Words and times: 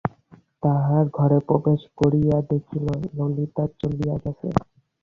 তাঁহার 0.63 1.05
ঘরে 1.17 1.39
প্রবেশ 1.49 1.81
করিয়া 1.99 2.37
দেখিল 2.51 2.85
ললিতা 3.17 3.63
চলিয়া 3.79 4.15
গেছে। 4.23 4.47